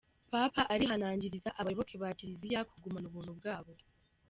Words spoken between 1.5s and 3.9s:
abayoboke ba kiriziya kugumana Ubuntu bwabo